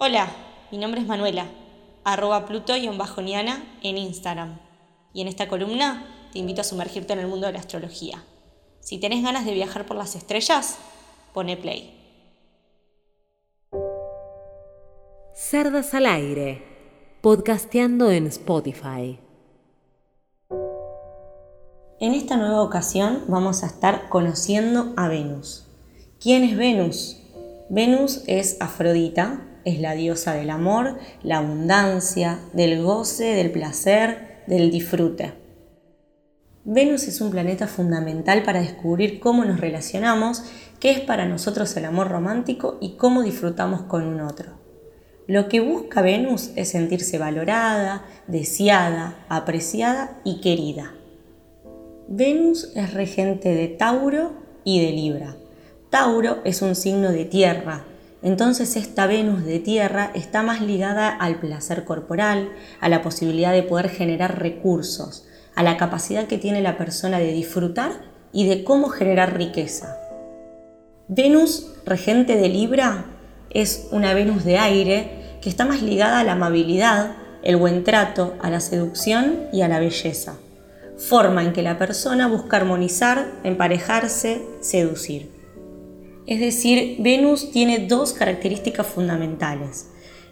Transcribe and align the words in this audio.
Hola, 0.00 0.28
mi 0.70 0.78
nombre 0.78 1.00
es 1.00 1.08
Manuela, 1.08 1.46
arroba 2.04 2.46
pluto-niana 2.46 3.64
en 3.82 3.98
Instagram. 3.98 4.60
Y 5.12 5.22
en 5.22 5.26
esta 5.26 5.48
columna 5.48 6.28
te 6.32 6.38
invito 6.38 6.60
a 6.60 6.64
sumergirte 6.64 7.14
en 7.14 7.18
el 7.18 7.26
mundo 7.26 7.48
de 7.48 7.54
la 7.54 7.58
astrología. 7.58 8.22
Si 8.78 9.00
tenés 9.00 9.24
ganas 9.24 9.44
de 9.44 9.54
viajar 9.54 9.86
por 9.86 9.96
las 9.96 10.14
estrellas, 10.14 10.78
pone 11.34 11.56
play. 11.56 11.98
Cerdas 15.34 15.92
al 15.94 16.06
aire, 16.06 16.62
podcasteando 17.20 18.12
en 18.12 18.28
Spotify. 18.28 19.18
En 21.98 22.14
esta 22.14 22.36
nueva 22.36 22.62
ocasión 22.62 23.24
vamos 23.26 23.64
a 23.64 23.66
estar 23.66 24.08
conociendo 24.08 24.92
a 24.96 25.08
Venus. 25.08 25.66
¿Quién 26.20 26.44
es 26.44 26.56
Venus? 26.56 27.20
Venus 27.68 28.22
es 28.28 28.60
Afrodita, 28.60 29.47
es 29.68 29.80
la 29.80 29.94
diosa 29.94 30.34
del 30.34 30.50
amor, 30.50 30.98
la 31.22 31.38
abundancia, 31.38 32.38
del 32.52 32.82
goce, 32.82 33.34
del 33.34 33.50
placer, 33.50 34.42
del 34.46 34.70
disfrute. 34.70 35.32
Venus 36.64 37.08
es 37.08 37.20
un 37.20 37.30
planeta 37.30 37.66
fundamental 37.66 38.42
para 38.42 38.60
descubrir 38.60 39.20
cómo 39.20 39.44
nos 39.44 39.60
relacionamos, 39.60 40.44
qué 40.80 40.90
es 40.90 41.00
para 41.00 41.26
nosotros 41.26 41.76
el 41.76 41.84
amor 41.84 42.08
romántico 42.08 42.78
y 42.80 42.96
cómo 42.96 43.22
disfrutamos 43.22 43.82
con 43.82 44.04
un 44.04 44.20
otro. 44.20 44.58
Lo 45.26 45.48
que 45.48 45.60
busca 45.60 46.02
Venus 46.02 46.50
es 46.56 46.70
sentirse 46.70 47.18
valorada, 47.18 48.04
deseada, 48.26 49.24
apreciada 49.28 50.20
y 50.24 50.40
querida. 50.40 50.94
Venus 52.08 52.72
es 52.74 52.94
regente 52.94 53.54
de 53.54 53.68
Tauro 53.68 54.32
y 54.64 54.84
de 54.84 54.92
Libra. 54.92 55.36
Tauro 55.90 56.38
es 56.44 56.62
un 56.62 56.74
signo 56.74 57.12
de 57.12 57.26
tierra, 57.26 57.84
entonces 58.22 58.76
esta 58.76 59.06
Venus 59.06 59.44
de 59.44 59.60
tierra 59.60 60.10
está 60.14 60.42
más 60.42 60.60
ligada 60.60 61.08
al 61.08 61.38
placer 61.38 61.84
corporal, 61.84 62.50
a 62.80 62.88
la 62.88 63.02
posibilidad 63.02 63.52
de 63.52 63.62
poder 63.62 63.88
generar 63.88 64.40
recursos, 64.40 65.26
a 65.54 65.62
la 65.62 65.76
capacidad 65.76 66.26
que 66.26 66.38
tiene 66.38 66.60
la 66.60 66.76
persona 66.76 67.18
de 67.18 67.32
disfrutar 67.32 67.92
y 68.32 68.46
de 68.48 68.64
cómo 68.64 68.88
generar 68.88 69.36
riqueza. 69.36 69.96
Venus, 71.06 71.70
regente 71.86 72.36
de 72.36 72.48
Libra, 72.48 73.06
es 73.50 73.88
una 73.92 74.14
Venus 74.14 74.44
de 74.44 74.58
aire 74.58 75.38
que 75.40 75.48
está 75.48 75.64
más 75.64 75.80
ligada 75.80 76.20
a 76.20 76.24
la 76.24 76.32
amabilidad, 76.32 77.12
el 77.42 77.56
buen 77.56 77.84
trato, 77.84 78.34
a 78.40 78.50
la 78.50 78.60
seducción 78.60 79.48
y 79.52 79.62
a 79.62 79.68
la 79.68 79.78
belleza. 79.78 80.34
Forma 80.98 81.44
en 81.44 81.52
que 81.52 81.62
la 81.62 81.78
persona 81.78 82.26
busca 82.26 82.56
armonizar, 82.56 83.26
emparejarse, 83.44 84.42
seducir. 84.60 85.37
Es 86.28 86.40
decir, 86.40 86.96
Venus 86.98 87.50
tiene 87.52 87.86
dos 87.86 88.12
características 88.12 88.86
fundamentales. 88.86 89.88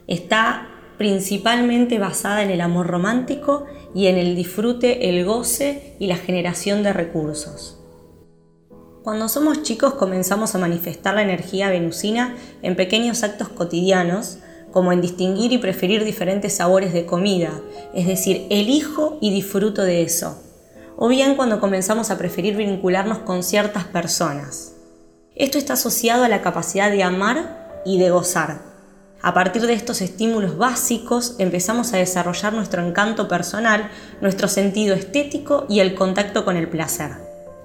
Está 0.07 0.69
principalmente 0.99 1.99
basada 1.99 2.43
en 2.43 2.51
el 2.51 2.61
amor 2.61 2.87
romántico 2.87 3.65
y 3.95 4.09
en 4.09 4.19
el 4.19 4.37
disfrute, 4.37 5.09
el 5.09 5.25
goce 5.25 5.97
y 5.99 6.07
la 6.07 6.17
generación 6.17 6.83
de 6.83 6.93
recursos. 6.93 7.81
Cuando 9.05 9.31
somos 9.31 9.63
chicos 9.63 9.95
comenzamos 9.95 10.55
a 10.55 10.59
manifestar 10.59 11.15
la 11.15 11.23
energía 11.23 11.71
venusina 11.71 12.37
en 12.61 12.77
pequeños 12.77 13.23
actos 13.23 13.49
cotidianos, 13.49 14.37
como 14.73 14.93
en 14.93 15.01
distinguir 15.01 15.53
y 15.53 15.59
preferir 15.59 16.05
diferentes 16.05 16.57
sabores 16.57 16.93
de 16.93 17.07
comida, 17.07 17.63
es 17.95 18.07
decir, 18.07 18.47
elijo 18.51 19.17
y 19.23 19.31
disfruto 19.31 19.83
de 19.83 20.03
eso, 20.03 20.43
o 20.99 21.09
bien 21.09 21.37
cuando 21.37 21.59
comenzamos 21.59 22.11
a 22.11 22.19
preferir 22.19 22.55
vincularnos 22.55 23.21
con 23.21 23.43
ciertas 23.43 23.85
personas. 23.85 24.76
Esto 25.37 25.59
está 25.59 25.75
asociado 25.75 26.25
a 26.25 26.31
la 26.31 26.41
capacidad 26.41 26.91
de 26.91 27.03
amar 27.03 27.83
y 27.85 27.99
de 27.99 28.09
gozar. 28.09 28.63
A 29.21 29.35
partir 29.35 29.67
de 29.67 29.75
estos 29.75 30.01
estímulos 30.01 30.57
básicos 30.57 31.37
empezamos 31.39 31.93
a 31.93 31.99
desarrollar 31.99 32.55
nuestro 32.55 32.83
encanto 32.83 33.29
personal, 33.29 33.91
nuestro 34.23 34.49
sentido 34.49 34.95
estético 34.95 35.67
y 35.69 35.81
el 35.81 35.95
contacto 35.95 36.47
con 36.47 36.57
el 36.57 36.71
placer. 36.71 37.11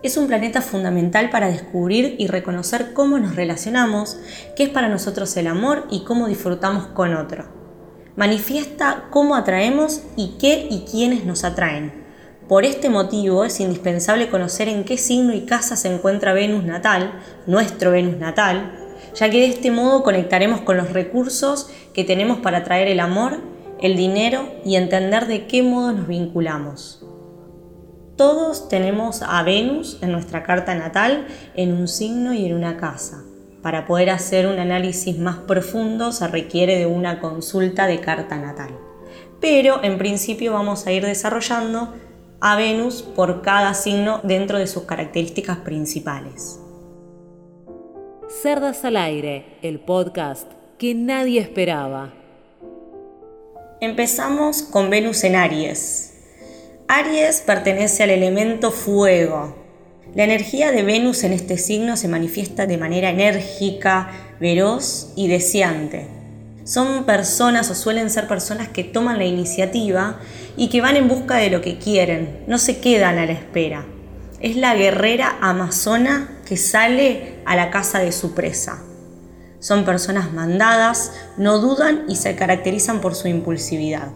Es 0.03 0.17
un 0.17 0.27
planeta 0.27 0.61
fundamental 0.61 1.29
para 1.29 1.47
descubrir 1.47 2.15
y 2.19 2.27
reconocer 2.27 2.91
cómo 2.91 3.19
nos 3.19 3.37
relacionamos, 3.37 4.17
qué 4.57 4.63
es 4.63 4.69
para 4.69 4.89
nosotros 4.89 5.37
el 5.37 5.47
amor 5.47 5.87
y 5.89 6.03
cómo 6.03 6.27
disfrutamos 6.27 6.87
con 6.87 7.15
otro. 7.15 7.45
Manifiesta 8.17 9.05
cómo 9.11 9.35
atraemos 9.35 10.01
y 10.17 10.35
qué 10.39 10.67
y 10.69 10.83
quiénes 10.91 11.23
nos 11.23 11.45
atraen. 11.45 12.00
Por 12.51 12.65
este 12.65 12.89
motivo 12.89 13.45
es 13.45 13.61
indispensable 13.61 14.27
conocer 14.27 14.67
en 14.67 14.83
qué 14.83 14.97
signo 14.97 15.33
y 15.33 15.45
casa 15.45 15.77
se 15.77 15.87
encuentra 15.87 16.33
Venus 16.33 16.65
natal, 16.65 17.13
nuestro 17.47 17.91
Venus 17.91 18.17
natal, 18.17 18.73
ya 19.15 19.29
que 19.29 19.39
de 19.39 19.45
este 19.45 19.71
modo 19.71 20.03
conectaremos 20.03 20.59
con 20.59 20.75
los 20.75 20.91
recursos 20.91 21.69
que 21.93 22.03
tenemos 22.03 22.39
para 22.39 22.57
atraer 22.57 22.89
el 22.89 22.99
amor, 22.99 23.37
el 23.79 23.95
dinero 23.95 24.49
y 24.65 24.75
entender 24.75 25.27
de 25.27 25.47
qué 25.47 25.63
modo 25.63 25.93
nos 25.93 26.09
vinculamos. 26.09 27.05
Todos 28.17 28.67
tenemos 28.67 29.21
a 29.21 29.41
Venus 29.43 29.99
en 30.01 30.11
nuestra 30.11 30.43
carta 30.43 30.75
natal 30.75 31.27
en 31.55 31.71
un 31.71 31.87
signo 31.87 32.33
y 32.33 32.47
en 32.47 32.53
una 32.53 32.75
casa. 32.75 33.23
Para 33.61 33.87
poder 33.87 34.09
hacer 34.09 34.45
un 34.47 34.59
análisis 34.59 35.17
más 35.17 35.37
profundo 35.37 36.11
se 36.11 36.27
requiere 36.27 36.77
de 36.77 36.85
una 36.85 37.21
consulta 37.21 37.87
de 37.87 38.01
carta 38.01 38.35
natal. 38.35 38.77
Pero 39.39 39.81
en 39.85 39.97
principio 39.97 40.51
vamos 40.51 40.85
a 40.85 40.91
ir 40.91 41.05
desarrollando 41.05 41.93
a 42.41 42.55
Venus 42.55 43.03
por 43.03 43.43
cada 43.43 43.75
signo 43.75 44.19
dentro 44.23 44.57
de 44.57 44.65
sus 44.65 44.83
características 44.83 45.59
principales. 45.59 46.59
Cerdas 48.41 48.83
al 48.83 48.97
aire, 48.97 49.57
el 49.61 49.79
podcast 49.79 50.51
que 50.79 50.95
nadie 50.95 51.39
esperaba. 51.39 52.13
Empezamos 53.79 54.63
con 54.63 54.89
Venus 54.89 55.23
en 55.23 55.35
Aries. 55.35 56.13
Aries 56.87 57.41
pertenece 57.41 58.03
al 58.03 58.09
elemento 58.09 58.71
fuego. 58.71 59.55
La 60.15 60.23
energía 60.23 60.71
de 60.71 60.83
Venus 60.83 61.23
en 61.23 61.33
este 61.33 61.57
signo 61.57 61.95
se 61.95 62.07
manifiesta 62.07 62.65
de 62.65 62.77
manera 62.77 63.11
enérgica, 63.11 64.09
veloz 64.39 65.13
y 65.15 65.27
deseante 65.27 66.20
son 66.63 67.05
personas 67.05 67.69
o 67.71 67.75
suelen 67.75 68.09
ser 68.09 68.27
personas 68.27 68.67
que 68.67 68.83
toman 68.83 69.17
la 69.17 69.25
iniciativa 69.25 70.19
y 70.57 70.69
que 70.69 70.81
van 70.81 70.95
en 70.95 71.07
busca 71.07 71.37
de 71.37 71.49
lo 71.49 71.61
que 71.61 71.77
quieren, 71.77 72.43
no 72.47 72.57
se 72.57 72.79
quedan 72.79 73.17
a 73.17 73.25
la 73.25 73.31
espera. 73.31 73.85
Es 74.39 74.55
la 74.55 74.75
guerrera 74.75 75.37
amazona 75.41 76.39
que 76.45 76.57
sale 76.57 77.35
a 77.45 77.55
la 77.55 77.71
casa 77.71 77.99
de 77.99 78.11
su 78.11 78.33
presa. 78.33 78.81
Son 79.59 79.85
personas 79.85 80.33
mandadas, 80.33 81.13
no 81.37 81.59
dudan 81.59 82.05
y 82.07 82.15
se 82.15 82.35
caracterizan 82.35 83.01
por 83.01 83.15
su 83.15 83.27
impulsividad. 83.27 84.09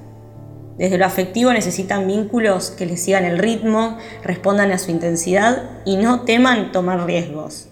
Desde 0.78 0.98
lo 0.98 1.06
afectivo 1.06 1.54
necesitan 1.54 2.08
vínculos 2.08 2.72
que 2.72 2.86
les 2.86 3.02
sigan 3.02 3.24
el 3.24 3.38
ritmo, 3.38 3.98
respondan 4.24 4.72
a 4.72 4.78
su 4.78 4.92
intensidad 4.92 5.64
y 5.86 5.98
no 5.98 6.22
teman 6.22 6.72
tomar 6.72 7.06
riesgos. 7.06 7.70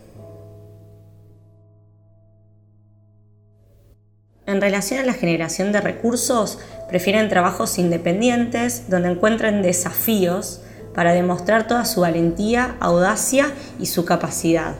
En 4.46 4.59
relación 4.59 5.00
a 5.00 5.06
la 5.06 5.14
generación 5.14 5.72
de 5.72 5.80
recursos, 5.80 6.59
prefieren 6.90 7.30
trabajos 7.30 7.80
independientes 7.80 8.90
donde 8.90 9.09
encuentren 9.09 9.62
desafíos 9.62 10.62
para 10.94 11.14
demostrar 11.14 11.68
toda 11.68 11.86
su 11.86 12.02
valentía, 12.02 12.76
audacia 12.80 13.52
y 13.80 13.86
su 13.86 14.06
capacidad. 14.06 14.76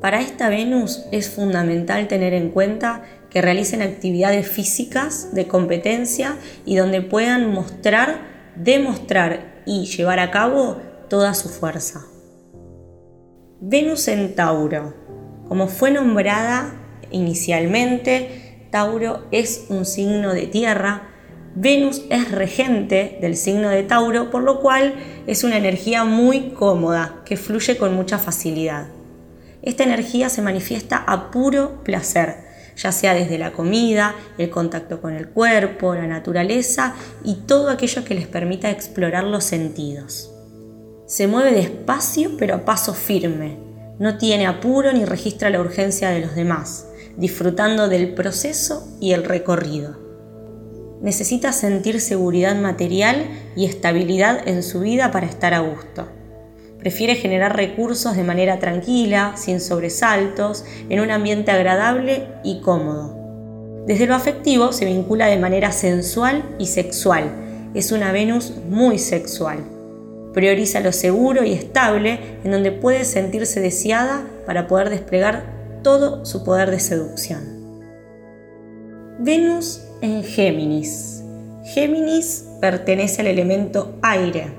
Para 0.00 0.20
esta 0.20 0.48
Venus 0.48 1.04
es 1.12 1.30
fundamental 1.30 2.08
tener 2.08 2.34
en 2.34 2.50
cuenta 2.50 3.02
que 3.30 3.40
realicen 3.40 3.80
actividades 3.80 4.48
físicas 4.48 5.32
de 5.32 5.46
competencia 5.46 6.36
y 6.66 6.76
donde 6.76 7.00
puedan 7.00 7.52
mostrar, 7.52 8.18
demostrar 8.56 9.62
y 9.64 9.86
llevar 9.86 10.18
a 10.18 10.32
cabo 10.32 10.78
toda 11.08 11.34
su 11.34 11.48
fuerza. 11.48 12.02
Venus 13.60 14.08
en 14.08 14.34
Tauro. 14.34 14.92
Como 15.46 15.68
fue 15.68 15.92
nombrada 15.92 16.81
Inicialmente, 17.12 18.66
Tauro 18.70 19.26
es 19.30 19.66
un 19.68 19.84
signo 19.84 20.32
de 20.32 20.46
tierra, 20.46 21.10
Venus 21.54 22.02
es 22.08 22.30
regente 22.30 23.18
del 23.20 23.36
signo 23.36 23.68
de 23.68 23.82
Tauro, 23.82 24.30
por 24.30 24.42
lo 24.42 24.60
cual 24.60 24.94
es 25.26 25.44
una 25.44 25.58
energía 25.58 26.04
muy 26.04 26.52
cómoda, 26.54 27.20
que 27.26 27.36
fluye 27.36 27.76
con 27.76 27.94
mucha 27.94 28.18
facilidad. 28.18 28.86
Esta 29.60 29.84
energía 29.84 30.30
se 30.30 30.40
manifiesta 30.40 30.96
a 30.96 31.30
puro 31.30 31.84
placer, 31.84 32.36
ya 32.74 32.90
sea 32.90 33.12
desde 33.12 33.36
la 33.36 33.52
comida, 33.52 34.14
el 34.38 34.48
contacto 34.48 35.02
con 35.02 35.12
el 35.12 35.28
cuerpo, 35.28 35.94
la 35.94 36.06
naturaleza 36.06 36.94
y 37.22 37.42
todo 37.46 37.68
aquello 37.68 38.04
que 38.04 38.14
les 38.14 38.26
permita 38.26 38.70
explorar 38.70 39.24
los 39.24 39.44
sentidos. 39.44 40.32
Se 41.06 41.26
mueve 41.26 41.52
despacio 41.52 42.38
pero 42.38 42.54
a 42.54 42.64
paso 42.64 42.94
firme, 42.94 43.58
no 43.98 44.16
tiene 44.16 44.46
apuro 44.46 44.94
ni 44.94 45.04
registra 45.04 45.50
la 45.50 45.60
urgencia 45.60 46.08
de 46.08 46.20
los 46.20 46.34
demás 46.34 46.86
disfrutando 47.16 47.88
del 47.88 48.14
proceso 48.14 48.86
y 49.00 49.12
el 49.12 49.24
recorrido. 49.24 49.96
Necesita 51.02 51.52
sentir 51.52 52.00
seguridad 52.00 52.54
material 52.54 53.26
y 53.56 53.66
estabilidad 53.66 54.46
en 54.46 54.62
su 54.62 54.80
vida 54.80 55.10
para 55.10 55.26
estar 55.26 55.52
a 55.52 55.60
gusto. 55.60 56.08
Prefiere 56.78 57.14
generar 57.16 57.56
recursos 57.56 58.16
de 58.16 58.24
manera 58.24 58.58
tranquila, 58.58 59.34
sin 59.36 59.60
sobresaltos, 59.60 60.64
en 60.88 61.00
un 61.00 61.10
ambiente 61.10 61.50
agradable 61.50 62.26
y 62.44 62.60
cómodo. 62.60 63.22
Desde 63.86 64.06
lo 64.06 64.14
afectivo 64.14 64.72
se 64.72 64.84
vincula 64.84 65.26
de 65.26 65.38
manera 65.38 65.72
sensual 65.72 66.44
y 66.58 66.66
sexual. 66.66 67.70
Es 67.74 67.90
una 67.90 68.12
Venus 68.12 68.52
muy 68.68 68.98
sexual. 68.98 69.58
Prioriza 70.32 70.80
lo 70.80 70.92
seguro 70.92 71.44
y 71.44 71.52
estable, 71.52 72.38
en 72.44 72.52
donde 72.52 72.70
puede 72.70 73.04
sentirse 73.04 73.60
deseada 73.60 74.24
para 74.46 74.68
poder 74.68 74.88
desplegar 74.88 75.61
todo 75.82 76.24
su 76.24 76.44
poder 76.44 76.70
de 76.70 76.80
seducción. 76.80 77.62
Venus 79.18 79.82
en 80.00 80.24
Géminis. 80.24 81.22
Géminis 81.64 82.46
pertenece 82.60 83.20
al 83.20 83.28
elemento 83.28 83.94
aire 84.02 84.52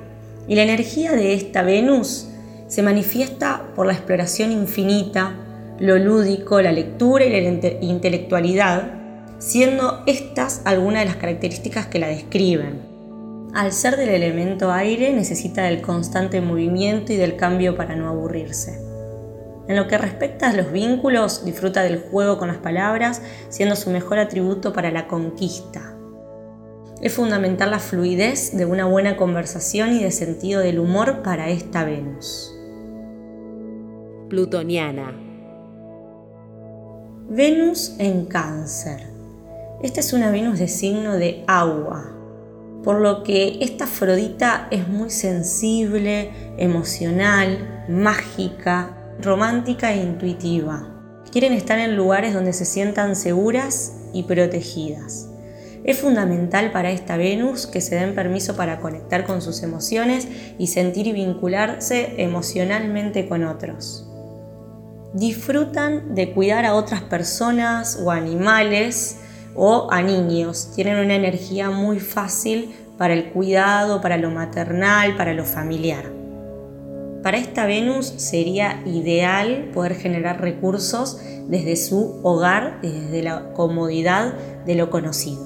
y 0.48 0.56
la 0.56 0.64
energía 0.64 1.14
de 1.14 1.34
esta 1.34 1.64
Venus 1.64 2.28
se 2.68 2.82
manifiesta 2.82 3.72
por 3.76 3.86
la 3.86 3.94
exploración 3.94 4.52
infinita, 4.52 5.36
lo 5.80 5.98
lúdico, 5.98 6.62
la 6.62 6.72
lectura 6.72 7.26
y 7.26 7.30
la 7.30 7.78
intelectualidad, 7.82 8.94
siendo 9.40 10.04
estas 10.08 10.62
algunas 10.66 11.02
de 11.02 11.06
las 11.08 11.18
características 11.18 11.88
que 11.88 12.00
la 12.00 12.08
describen. 12.08 12.94
Al 13.54 13.72
ser 13.72 13.98
del 13.98 14.10
elemento 14.10 14.72
aire 14.72 15.14
necesita 15.14 15.64
del 15.64 15.82
constante 15.82 16.42
movimiento 16.42 17.14
y 17.14 17.18
del 17.18 17.36
cambio 17.36 17.76
para 17.76 17.96
no 17.96 18.08
aburrirse. 18.08 18.93
En 19.68 19.78
lo 19.78 19.88
que 19.88 19.98
respecta 19.98 20.50
a 20.50 20.54
los 20.54 20.72
vínculos, 20.72 21.46
disfruta 21.46 21.84
del 21.84 22.00
juego 22.00 22.38
con 22.38 22.50
las 22.50 22.58
palabras, 22.58 23.22
siendo 23.50 23.76
su 23.76 23.90
mejor 23.90 24.20
atributo 24.20 24.74
para 24.74 24.92
la 24.92 25.08
conquista. 25.08 25.96
Es 27.02 27.14
fundamental 27.14 27.72
la 27.72 27.80
fluidez 27.80 28.56
de 28.56 28.66
una 28.66 28.86
buena 28.86 29.18
conversación 29.18 29.94
y 29.94 30.04
de 30.04 30.12
sentido 30.12 30.62
del 30.62 30.80
humor 30.80 31.22
para 31.22 31.50
esta 31.50 31.84
Venus. 31.84 32.54
Plutoniana. 34.30 35.14
Venus 37.30 37.96
en 38.00 38.26
cáncer. 38.26 39.02
Esta 39.82 40.00
es 40.00 40.14
una 40.14 40.32
Venus 40.32 40.60
de 40.60 40.68
signo 40.68 41.16
de 41.18 41.44
agua, 41.48 42.10
por 42.84 43.02
lo 43.02 43.24
que 43.24 43.58
esta 43.62 43.84
Afrodita 43.84 44.68
es 44.72 44.88
muy 44.88 45.10
sensible, 45.10 46.32
emocional, 46.58 47.86
mágica, 47.90 49.03
romántica 49.24 49.94
e 49.94 50.02
intuitiva. 50.02 50.90
Quieren 51.32 51.54
estar 51.54 51.80
en 51.80 51.96
lugares 51.96 52.34
donde 52.34 52.54
se 52.54 52.66
sientan 52.66 53.16
seguras 53.16 53.94
y 54.14 54.24
protegidas. 54.24 55.30
Es 55.84 56.00
fundamental 56.00 56.72
para 56.72 56.92
esta 56.92 57.18
Venus 57.18 57.68
que 57.68 57.82
se 57.82 57.96
den 57.96 58.16
permiso 58.16 58.56
para 58.56 58.80
conectar 58.80 59.26
con 59.26 59.42
sus 59.42 59.64
emociones 59.64 60.28
y 60.58 60.68
sentir 60.68 61.08
y 61.08 61.14
vincularse 61.14 62.14
emocionalmente 62.18 63.28
con 63.28 63.44
otros. 63.44 64.08
Disfrutan 65.14 66.16
de 66.16 66.32
cuidar 66.32 66.66
a 66.66 66.76
otras 66.76 67.02
personas 67.02 68.00
o 68.04 68.12
animales 68.12 69.18
o 69.56 69.90
a 69.92 70.02
niños. 70.02 70.72
Tienen 70.74 70.98
una 70.98 71.16
energía 71.16 71.70
muy 71.70 72.00
fácil 72.00 72.74
para 72.98 73.14
el 73.14 73.32
cuidado, 73.32 74.02
para 74.02 74.18
lo 74.18 74.32
maternal, 74.32 75.16
para 75.16 75.34
lo 75.34 75.44
familiar. 75.44 76.23
Para 77.24 77.38
esta 77.38 77.66
Venus 77.66 78.06
sería 78.18 78.84
ideal 78.86 79.72
poder 79.74 79.96
generar 79.96 80.42
recursos 80.42 81.22
desde 81.48 81.78
su 81.78 82.20
hogar, 82.22 82.82
desde 82.82 83.24
la 83.24 83.54
comodidad 83.54 84.34
de 84.66 84.76
lo 84.76 84.90
conocido. 84.90 85.46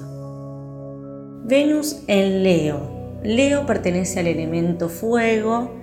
Venus 1.44 2.02
en 2.08 2.42
Leo. 2.42 3.20
Leo 3.22 3.64
pertenece 3.64 4.18
al 4.18 4.26
elemento 4.26 4.88
fuego, 4.88 5.78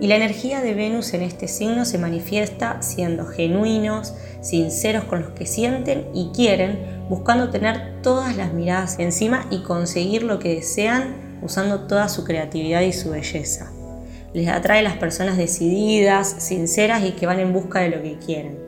y 0.00 0.06
la 0.06 0.16
energía 0.16 0.60
de 0.62 0.72
Venus 0.72 1.12
en 1.14 1.22
este 1.22 1.48
signo 1.48 1.84
se 1.84 1.98
manifiesta 1.98 2.80
siendo 2.80 3.26
genuinos, 3.26 4.14
sinceros 4.40 5.04
con 5.04 5.20
los 5.20 5.32
que 5.32 5.46
sienten 5.46 6.06
y 6.14 6.30
quieren, 6.32 7.04
buscando 7.08 7.50
tener 7.50 8.00
todas 8.02 8.36
las 8.36 8.52
miradas 8.54 8.98
encima 9.00 9.46
y 9.50 9.62
conseguir 9.64 10.22
lo 10.22 10.38
que 10.38 10.54
desean 10.54 11.40
usando 11.42 11.88
toda 11.88 12.08
su 12.08 12.24
creatividad 12.24 12.82
y 12.82 12.92
su 12.92 13.10
belleza. 13.10 13.72
Les 14.32 14.48
atrae 14.48 14.82
las 14.82 14.96
personas 14.96 15.36
decididas, 15.36 16.36
sinceras 16.38 17.04
y 17.04 17.12
que 17.12 17.26
van 17.26 17.40
en 17.40 17.52
busca 17.52 17.80
de 17.80 17.90
lo 17.90 18.02
que 18.02 18.18
quieren. 18.18 18.58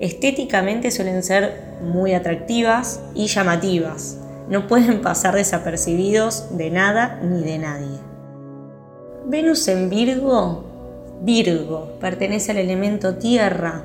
Estéticamente 0.00 0.90
suelen 0.90 1.22
ser 1.22 1.52
muy 1.82 2.14
atractivas 2.14 3.00
y 3.14 3.26
llamativas. 3.26 4.18
No 4.48 4.66
pueden 4.66 5.02
pasar 5.02 5.34
desapercibidos 5.34 6.56
de 6.56 6.70
nada 6.70 7.20
ni 7.22 7.42
de 7.42 7.58
nadie. 7.58 7.98
Venus 9.26 9.68
en 9.68 9.88
Virgo 9.88 10.72
Virgo, 11.24 11.98
pertenece 12.00 12.50
al 12.50 12.58
elemento 12.58 13.14
tierra. 13.14 13.84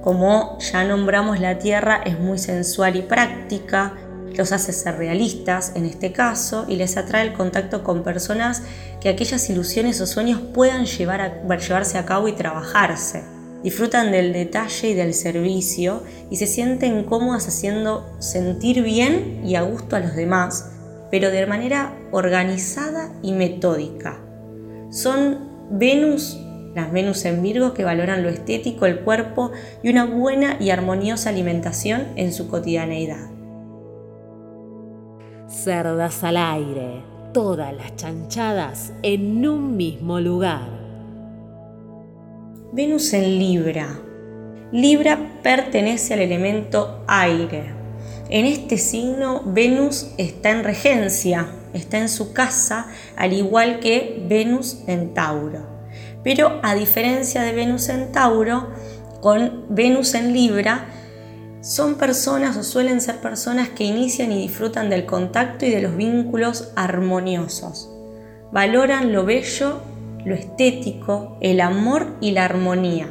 Como 0.00 0.58
ya 0.58 0.84
nombramos, 0.84 1.38
la 1.38 1.58
tierra 1.58 2.00
es 2.02 2.18
muy 2.18 2.38
sensual 2.38 2.96
y 2.96 3.02
práctica, 3.02 3.92
los 4.38 4.52
hace 4.52 4.72
ser 4.72 4.96
realistas 4.96 5.72
en 5.74 5.84
este 5.84 6.12
caso 6.12 6.64
y 6.68 6.76
les 6.76 6.96
atrae 6.96 7.26
el 7.26 7.34
contacto 7.34 7.82
con 7.82 8.04
personas 8.04 8.62
que 9.00 9.08
aquellas 9.08 9.50
ilusiones 9.50 10.00
o 10.00 10.06
sueños 10.06 10.40
puedan 10.54 10.86
llevar 10.86 11.20
a, 11.20 11.56
llevarse 11.56 11.98
a 11.98 12.06
cabo 12.06 12.28
y 12.28 12.32
trabajarse. 12.32 13.24
Disfrutan 13.64 14.12
del 14.12 14.32
detalle 14.32 14.90
y 14.90 14.94
del 14.94 15.12
servicio 15.12 16.04
y 16.30 16.36
se 16.36 16.46
sienten 16.46 17.02
cómodas 17.02 17.48
haciendo 17.48 18.08
sentir 18.20 18.84
bien 18.84 19.42
y 19.44 19.56
a 19.56 19.62
gusto 19.62 19.96
a 19.96 20.00
los 20.00 20.14
demás, 20.14 20.70
pero 21.10 21.32
de 21.32 21.44
manera 21.46 21.98
organizada 22.12 23.12
y 23.20 23.32
metódica. 23.32 24.20
Son 24.90 25.48
Venus 25.72 26.38
las 26.74 26.92
Venus 26.92 27.24
en 27.24 27.42
Virgo 27.42 27.74
que 27.74 27.82
valoran 27.82 28.22
lo 28.22 28.28
estético, 28.28 28.86
el 28.86 29.00
cuerpo 29.00 29.50
y 29.82 29.88
una 29.88 30.04
buena 30.04 30.58
y 30.60 30.70
armoniosa 30.70 31.30
alimentación 31.30 32.06
en 32.14 32.32
su 32.32 32.46
cotidianeidad. 32.46 33.37
Al 35.70 36.38
aire, 36.38 37.02
todas 37.34 37.74
las 37.74 37.94
chanchadas 37.96 38.94
en 39.02 39.46
un 39.46 39.76
mismo 39.76 40.18
lugar. 40.18 40.66
Venus 42.72 43.12
en 43.12 43.38
Libra. 43.38 44.00
Libra 44.72 45.18
pertenece 45.42 46.14
al 46.14 46.20
elemento 46.20 47.04
aire. 47.06 47.74
En 48.30 48.46
este 48.46 48.78
signo 48.78 49.42
Venus 49.44 50.10
está 50.16 50.52
en 50.52 50.64
regencia, 50.64 51.48
está 51.74 51.98
en 51.98 52.08
su 52.08 52.32
casa, 52.32 52.86
al 53.14 53.34
igual 53.34 53.78
que 53.78 54.24
Venus 54.26 54.84
en 54.86 55.12
Tauro. 55.12 55.66
Pero 56.24 56.60
a 56.62 56.74
diferencia 56.74 57.42
de 57.42 57.52
Venus 57.52 57.90
en 57.90 58.10
Tauro, 58.10 58.70
con 59.20 59.66
Venus 59.68 60.14
en 60.14 60.32
Libra, 60.32 60.86
son 61.60 61.96
personas 61.96 62.56
o 62.56 62.62
suelen 62.62 63.00
ser 63.00 63.16
personas 63.16 63.68
que 63.68 63.84
inician 63.84 64.32
y 64.32 64.40
disfrutan 64.40 64.90
del 64.90 65.06
contacto 65.06 65.66
y 65.66 65.70
de 65.70 65.82
los 65.82 65.96
vínculos 65.96 66.72
armoniosos. 66.76 67.90
Valoran 68.52 69.12
lo 69.12 69.24
bello, 69.24 69.80
lo 70.24 70.34
estético, 70.34 71.36
el 71.40 71.60
amor 71.60 72.16
y 72.20 72.30
la 72.30 72.44
armonía, 72.44 73.08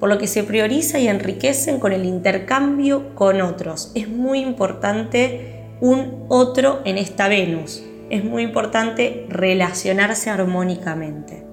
por 0.00 0.08
lo 0.08 0.18
que 0.18 0.26
se 0.26 0.42
prioriza 0.42 0.98
y 0.98 1.08
enriquecen 1.08 1.78
con 1.78 1.92
el 1.92 2.04
intercambio 2.04 3.14
con 3.14 3.40
otros. 3.40 3.92
Es 3.94 4.08
muy 4.08 4.40
importante 4.40 5.76
un 5.80 6.24
otro 6.28 6.80
en 6.84 6.98
esta 6.98 7.28
Venus. 7.28 7.82
Es 8.10 8.24
muy 8.24 8.42
importante 8.42 9.26
relacionarse 9.28 10.30
armónicamente 10.30 11.48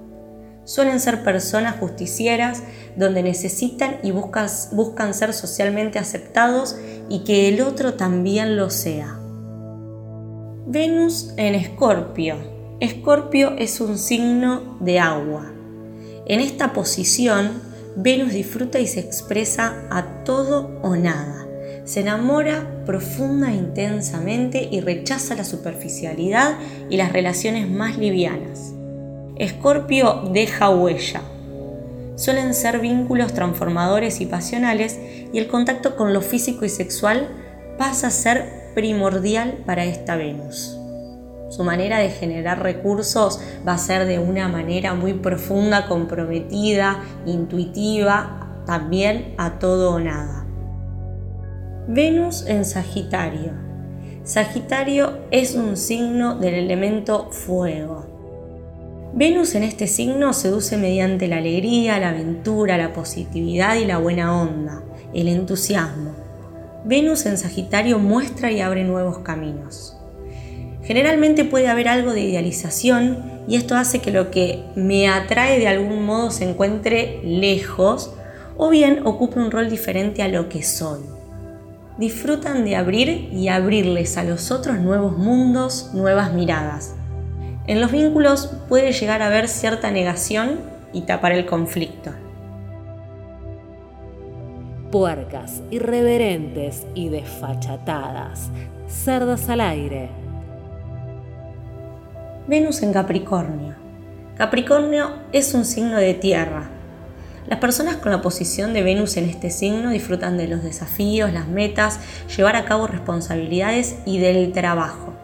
suelen 0.66 1.00
ser 1.00 1.22
personas 1.22 1.76
justicieras 1.78 2.62
donde 2.96 3.22
necesitan 3.22 3.96
y 4.02 4.10
buscan, 4.10 5.14
ser 5.14 5.32
socialmente 5.32 5.98
aceptados 5.98 6.76
y 7.08 7.20
que 7.20 7.48
el 7.48 7.62
otro 7.62 7.94
también 7.94 8.56
lo 8.56 8.68
sea. 8.68 9.18
Venus 10.66 11.32
en 11.36 11.54
Escorpio. 11.54 12.36
Escorpio 12.80 13.52
es 13.56 13.80
un 13.80 13.96
signo 13.96 14.76
de 14.80 14.98
agua. 14.98 15.52
En 16.26 16.40
esta 16.40 16.72
posición, 16.72 17.62
Venus 17.94 18.32
disfruta 18.32 18.80
y 18.80 18.88
se 18.88 19.00
expresa 19.00 19.86
a 19.90 20.24
todo 20.24 20.80
o 20.82 20.96
nada. 20.96 21.46
Se 21.84 22.00
enamora 22.00 22.82
profunda 22.84 23.52
e 23.52 23.54
intensamente 23.54 24.68
y 24.70 24.80
rechaza 24.80 25.36
la 25.36 25.44
superficialidad 25.44 26.58
y 26.90 26.96
las 26.96 27.12
relaciones 27.12 27.70
más 27.70 27.96
livianas. 27.96 28.74
Escorpio 29.38 30.30
deja 30.32 30.70
huella. 30.70 31.20
Suelen 32.16 32.54
ser 32.54 32.80
vínculos 32.80 33.34
transformadores 33.34 34.22
y 34.22 34.26
pasionales 34.26 34.98
y 35.30 35.38
el 35.38 35.46
contacto 35.46 35.94
con 35.94 36.14
lo 36.14 36.22
físico 36.22 36.64
y 36.64 36.70
sexual 36.70 37.28
pasa 37.76 38.06
a 38.06 38.10
ser 38.10 38.72
primordial 38.74 39.58
para 39.66 39.84
esta 39.84 40.16
Venus. 40.16 40.78
Su 41.50 41.64
manera 41.64 41.98
de 41.98 42.08
generar 42.08 42.62
recursos 42.62 43.38
va 43.66 43.74
a 43.74 43.78
ser 43.78 44.06
de 44.06 44.18
una 44.18 44.48
manera 44.48 44.94
muy 44.94 45.12
profunda, 45.12 45.86
comprometida, 45.86 47.04
intuitiva, 47.26 48.62
también 48.66 49.34
a 49.36 49.58
todo 49.58 49.94
o 49.94 50.00
nada. 50.00 50.46
Venus 51.88 52.46
en 52.46 52.64
Sagitario. 52.64 53.52
Sagitario 54.24 55.18
es 55.30 55.54
un 55.54 55.76
signo 55.76 56.36
del 56.36 56.54
elemento 56.54 57.30
fuego. 57.30 58.15
Venus 59.16 59.54
en 59.54 59.62
este 59.62 59.86
signo 59.86 60.34
seduce 60.34 60.76
mediante 60.76 61.26
la 61.26 61.38
alegría, 61.38 61.98
la 61.98 62.10
aventura, 62.10 62.76
la 62.76 62.92
positividad 62.92 63.76
y 63.76 63.86
la 63.86 63.96
buena 63.96 64.38
onda, 64.38 64.82
el 65.14 65.28
entusiasmo. 65.28 66.14
Venus 66.84 67.24
en 67.24 67.38
Sagitario 67.38 67.98
muestra 67.98 68.52
y 68.52 68.60
abre 68.60 68.84
nuevos 68.84 69.20
caminos. 69.20 69.96
Generalmente 70.82 71.46
puede 71.46 71.68
haber 71.68 71.88
algo 71.88 72.12
de 72.12 72.20
idealización 72.20 73.40
y 73.48 73.56
esto 73.56 73.74
hace 73.74 74.00
que 74.00 74.10
lo 74.10 74.30
que 74.30 74.62
me 74.74 75.08
atrae 75.08 75.58
de 75.58 75.68
algún 75.68 76.04
modo 76.04 76.30
se 76.30 76.46
encuentre 76.50 77.22
lejos 77.24 78.12
o 78.58 78.68
bien 78.68 79.06
ocupe 79.06 79.40
un 79.40 79.50
rol 79.50 79.70
diferente 79.70 80.22
a 80.22 80.28
lo 80.28 80.50
que 80.50 80.62
soy. 80.62 81.00
Disfrutan 81.96 82.66
de 82.66 82.76
abrir 82.76 83.30
y 83.32 83.48
abrirles 83.48 84.18
a 84.18 84.24
los 84.24 84.50
otros 84.50 84.78
nuevos 84.78 85.16
mundos, 85.16 85.92
nuevas 85.94 86.34
miradas. 86.34 86.96
En 87.68 87.80
los 87.80 87.90
vínculos 87.90 88.46
puede 88.68 88.92
llegar 88.92 89.22
a 89.22 89.26
haber 89.26 89.48
cierta 89.48 89.90
negación 89.90 90.60
y 90.92 91.00
tapar 91.00 91.32
el 91.32 91.46
conflicto. 91.46 92.12
Puercas, 94.92 95.62
irreverentes 95.72 96.86
y 96.94 97.08
desfachatadas, 97.08 98.50
cerdas 98.86 99.48
al 99.48 99.60
aire. 99.62 100.10
Venus 102.46 102.84
en 102.84 102.92
Capricornio. 102.92 103.74
Capricornio 104.36 105.14
es 105.32 105.52
un 105.52 105.64
signo 105.64 105.96
de 105.98 106.14
tierra. 106.14 106.70
Las 107.48 107.58
personas 107.58 107.96
con 107.96 108.12
la 108.12 108.22
posición 108.22 108.74
de 108.74 108.84
Venus 108.84 109.16
en 109.16 109.28
este 109.28 109.50
signo 109.50 109.90
disfrutan 109.90 110.38
de 110.38 110.46
los 110.46 110.62
desafíos, 110.62 111.32
las 111.32 111.48
metas, 111.48 111.98
llevar 112.36 112.54
a 112.54 112.64
cabo 112.64 112.86
responsabilidades 112.86 113.96
y 114.06 114.20
del 114.20 114.52
trabajo. 114.52 115.15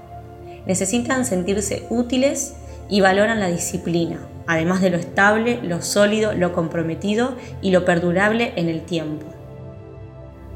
Necesitan 0.67 1.25
sentirse 1.25 1.87
útiles 1.91 2.55
y 2.89 3.01
valoran 3.01 3.41
la 3.41 3.49
disciplina, 3.49 4.21
además 4.47 4.81
de 4.81 4.91
lo 4.91 4.97
estable, 4.97 5.61
lo 5.63 5.83
sólido, 5.83 6.33
lo 6.35 6.53
comprometido 6.53 7.37
y 7.61 7.71
lo 7.71 7.85
perdurable 7.85 8.53
en 8.57 8.69
el 8.69 8.83
tiempo. 8.83 9.27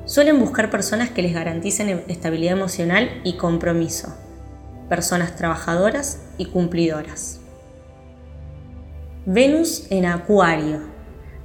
Suelen 0.05 0.39
buscar 0.39 0.71
personas 0.71 1.11
que 1.11 1.23
les 1.23 1.35
garanticen 1.35 2.05
estabilidad 2.09 2.57
emocional 2.57 3.21
y 3.25 3.37
compromiso 3.37 4.15
personas 4.89 5.37
trabajadoras 5.37 6.23
y 6.39 6.47
cumplidoras. 6.47 7.41
Venus 9.25 9.87
en 9.91 10.07
Acuario. 10.07 10.81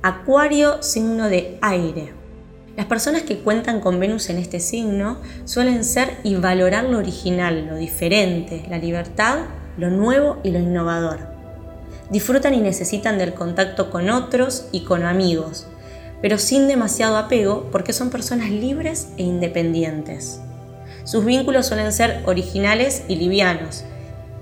Acuario 0.04 0.82
signo 0.84 1.30
de 1.30 1.58
aire. 1.62 2.14
Las 2.78 2.86
personas 2.86 3.24
que 3.24 3.40
cuentan 3.40 3.82
con 3.82 4.00
Venus 4.00 4.30
en 4.30 4.38
este 4.38 4.62
signo 4.62 5.20
suelen 5.44 5.84
ser 5.84 6.18
y 6.24 6.36
valorar 6.36 6.86
lo 6.86 7.00
original, 7.00 7.68
lo 7.68 7.76
diferente, 7.76 8.66
la 8.70 8.78
libertad, 8.78 9.40
lo 9.78 9.90
nuevo 9.90 10.40
y 10.44 10.52
lo 10.52 10.60
innovador. 10.60 11.20
Disfrutan 12.10 12.54
y 12.54 12.62
necesitan 12.62 13.18
del 13.18 13.34
contacto 13.34 13.90
con 13.90 14.10
otros 14.10 14.68
y 14.72 14.86
con 14.86 15.04
amigos, 15.04 15.68
pero 16.22 16.38
sin 16.38 16.70
demasiado 16.70 17.18
apego 17.18 17.70
porque 17.72 17.92
son 17.92 18.10
personas 18.10 18.50
libres 18.50 19.10
e 19.18 19.24
independientes. 19.24 20.40
Sus 21.04 21.26
vínculos 21.26 21.68
suelen 21.68 21.92
ser 21.92 22.22
originales 22.26 23.04
y 23.10 23.18
livianos. 23.18 23.84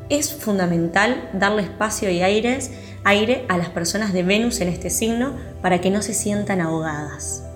Es 0.10 0.34
fundamental 0.34 1.30
darle 1.34 1.64
espacio 1.64 2.12
y 2.12 2.22
aires, 2.22 2.72
aire 3.04 3.46
a 3.50 3.58
las 3.58 3.70
personas 3.70 4.14
de 4.14 4.24
Venus 4.24 4.62
en 4.62 4.68
este 4.68 4.92
signo 4.92 5.36
para 5.64 5.82
que 5.82 5.90
no 5.90 6.04
se 6.04 6.14
sientan 6.14 6.62
ahogadas. 6.62 7.49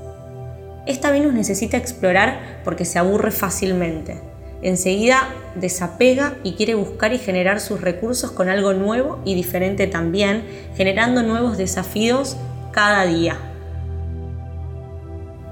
Esta 0.86 1.12
Venus 1.12 1.34
necesita 1.34 1.78
explorar 1.78 2.62
porque 2.66 2.84
se 2.84 3.00
aburre 3.00 3.32
fácilmente. 3.32 4.20
Enseguida 4.62 5.30
desapega 5.56 6.36
y 6.44 6.54
quiere 6.54 6.76
buscar 6.76 7.14
y 7.14 7.20
generar 7.20 7.60
sus 7.60 7.82
recursos 7.82 8.32
con 8.32 8.50
algo 8.50 8.74
nuevo 8.74 9.22
y 9.26 9.36
diferente 9.36 9.88
también, 9.88 10.44
generando 10.76 11.24
nuevos 11.24 11.58
desafíos 11.58 12.38
cada 12.72 13.06
día. 13.06 13.38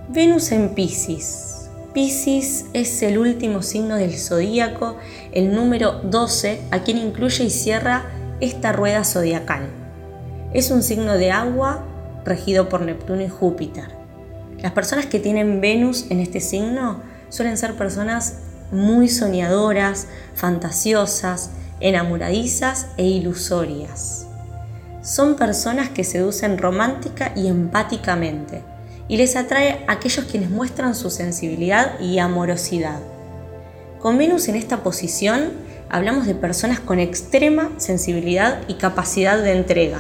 Venus 0.10 0.52
en 0.52 0.76
Pisces. 0.76 1.70
Pisces 1.94 2.66
es 2.74 3.02
el 3.04 3.18
último 3.18 3.62
signo 3.62 3.96
del 3.96 4.18
zodíaco, 4.18 4.98
el 5.32 5.54
número 5.54 6.02
12, 6.04 6.62
a 6.72 6.80
quien 6.80 6.98
incluye 6.98 7.46
y 7.46 7.50
cierra 7.50 8.06
esta 8.42 8.72
rueda 8.74 9.04
zodiacal. 9.04 9.70
Es 10.54 10.72
un 10.72 10.84
signo 10.84 11.18
de 11.18 11.32
agua 11.32 11.86
regido 12.26 12.68
por 12.68 12.82
Neptuno 12.82 13.22
y 13.22 13.30
Júpiter. 13.30 14.01
Las 14.62 14.74
personas 14.74 15.08
que 15.08 15.20
tienen 15.20 15.60
Venus 15.60 16.06
en 16.10 16.20
este 16.20 16.40
signo 16.40 17.02
suelen 17.30 17.58
ser 17.58 17.74
personas 17.76 18.36
muy 18.72 19.10
soñadoras, 19.10 20.08
fantasiosas, 20.36 21.50
enamoradizas 21.80 22.88
e 22.98 23.06
ilusorias. 23.06 24.28
Son 25.02 25.36
personas 25.36 25.90
que 25.90 26.04
seducen 26.04 26.60
romántica 26.60 27.34
y 27.36 27.48
empáticamente 27.48 28.62
y 29.08 29.18
les 29.18 29.36
atrae 29.36 29.84
a 29.88 29.94
aquellos 29.94 30.26
quienes 30.26 30.52
muestran 30.52 30.94
su 30.94 31.10
sensibilidad 31.10 32.00
y 32.00 32.20
amorosidad. 32.20 33.00
Con 34.00 34.20
Venus 34.20 34.48
en 34.48 34.56
esta 34.56 34.84
posición 34.84 35.54
hablamos 35.90 36.28
de 36.28 36.36
personas 36.36 36.80
con 36.80 37.00
extrema 37.00 37.72
sensibilidad 37.78 38.62
y 38.68 38.76
capacidad 38.76 39.42
de 39.42 39.54
entrega. 39.54 40.00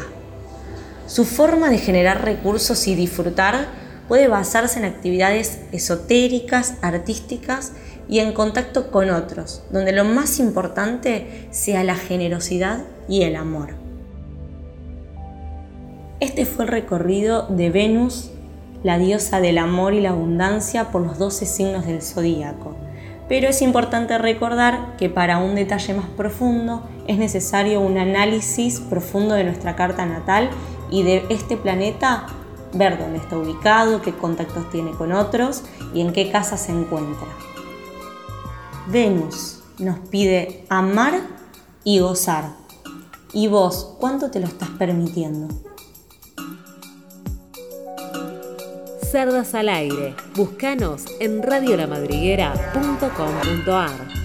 Su 1.07 1.25
forma 1.25 1.69
de 1.69 1.79
generar 1.79 2.23
recursos 2.23 2.87
y 2.87 2.95
disfrutar 2.95 3.80
puede 4.11 4.27
basarse 4.27 4.77
en 4.77 4.83
actividades 4.83 5.61
esotéricas, 5.71 6.73
artísticas 6.81 7.71
y 8.09 8.19
en 8.19 8.33
contacto 8.33 8.91
con 8.91 9.09
otros, 9.09 9.63
donde 9.71 9.93
lo 9.93 10.03
más 10.03 10.37
importante 10.39 11.47
sea 11.51 11.85
la 11.85 11.95
generosidad 11.95 12.81
y 13.07 13.21
el 13.21 13.37
amor. 13.37 13.69
Este 16.19 16.45
fue 16.45 16.65
el 16.65 16.71
recorrido 16.71 17.47
de 17.47 17.69
Venus 17.69 18.31
la 18.83 18.97
diosa 18.97 19.39
del 19.39 19.57
amor 19.57 19.93
y 19.93 20.01
la 20.01 20.09
abundancia 20.09 20.91
por 20.91 21.03
los 21.03 21.17
12 21.17 21.45
signos 21.45 21.85
del 21.85 22.01
zodíaco. 22.01 22.75
Pero 23.29 23.47
es 23.47 23.61
importante 23.61 24.17
recordar 24.17 24.97
que 24.97 25.07
para 25.07 25.37
un 25.37 25.55
detalle 25.55 25.93
más 25.93 26.09
profundo 26.17 26.85
es 27.07 27.17
necesario 27.17 27.79
un 27.79 27.97
análisis 27.97 28.81
profundo 28.81 29.35
de 29.35 29.45
nuestra 29.45 29.77
carta 29.77 30.05
natal 30.05 30.49
y 30.89 31.03
de 31.03 31.23
este 31.29 31.55
planeta, 31.55 32.25
ver 32.73 32.97
dónde 32.97 33.17
está 33.17 33.37
ubicado, 33.37 34.01
qué 34.01 34.13
contactos 34.13 34.69
tiene 34.69 34.91
con 34.91 35.11
otros 35.11 35.63
y 35.93 36.01
en 36.01 36.13
qué 36.13 36.31
casa 36.31 36.57
se 36.57 36.71
encuentra. 36.71 37.27
Venus 38.87 39.59
nos 39.77 39.99
pide 39.99 40.65
amar 40.69 41.21
y 41.83 41.99
gozar. 41.99 42.45
¿Y 43.33 43.47
vos 43.47 43.95
cuánto 43.99 44.29
te 44.29 44.39
lo 44.39 44.47
estás 44.47 44.69
permitiendo? 44.69 45.47
Cerdas 49.11 49.55
al 49.55 49.69
aire. 49.69 50.15
Búscanos 50.35 51.05
en 51.19 51.43
radiolamadriguera.com.ar. 51.43 54.20